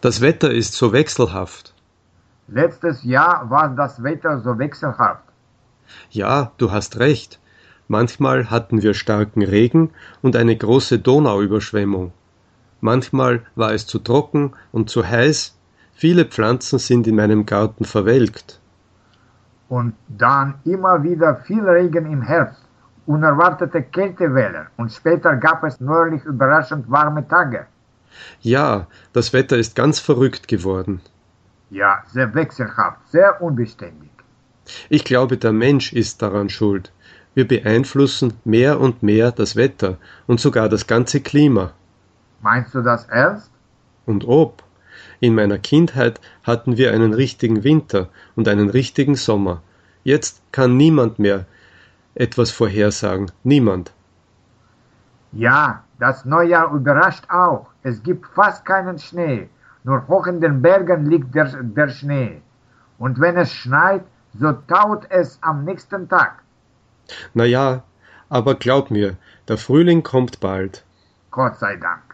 [0.00, 1.74] Das Wetter ist so wechselhaft.
[2.48, 5.24] Letztes Jahr war das Wetter so wechselhaft.
[6.10, 7.38] Ja, du hast recht.
[7.86, 9.90] Manchmal hatten wir starken Regen
[10.22, 12.12] und eine große Donauüberschwemmung.
[12.80, 15.58] Manchmal war es zu trocken und zu heiß.
[15.92, 18.58] Viele Pflanzen sind in meinem Garten verwelkt.
[19.68, 22.64] Und dann immer wieder viel Regen im Herbst,
[23.04, 27.66] unerwartete Kältewellen und später gab es neuerlich überraschend warme Tage.
[28.40, 31.00] Ja, das Wetter ist ganz verrückt geworden.
[31.70, 34.10] Ja, sehr wechselhaft, sehr unbeständig.
[34.88, 36.92] Ich glaube, der Mensch ist daran schuld.
[37.34, 41.72] Wir beeinflussen mehr und mehr das Wetter und sogar das ganze Klima.
[42.42, 43.50] Meinst du das ernst?
[44.06, 44.64] Und ob?
[45.20, 49.62] In meiner Kindheit hatten wir einen richtigen Winter und einen richtigen Sommer.
[50.02, 51.46] Jetzt kann niemand mehr
[52.14, 53.30] etwas vorhersagen.
[53.44, 53.92] Niemand.
[55.32, 57.66] Ja, das Neujahr überrascht auch.
[57.82, 59.48] Es gibt fast keinen Schnee.
[59.84, 62.42] Nur hoch in den Bergen liegt der, der Schnee.
[62.98, 66.42] Und wenn es schneit, so taut es am nächsten Tag.
[67.34, 67.82] Na ja,
[68.28, 69.16] aber glaub mir,
[69.48, 70.84] der Frühling kommt bald.
[71.30, 72.09] Gott sei Dank.